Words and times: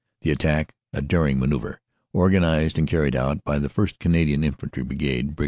The 0.21 0.31
attack, 0.31 0.73
a 0.93 1.01
daring 1.03 1.37
manoeuvre 1.37 1.79
organized 2.11 2.79
and 2.79 2.87
carried 2.87 3.15
out 3.15 3.43
by 3.43 3.59
the 3.59 3.69
1st. 3.69 3.99
Cana 3.99 4.25
dian 4.25 4.43
Infantry 4.43 4.81
Brigade 4.83 5.35
(Brig. 5.35 5.39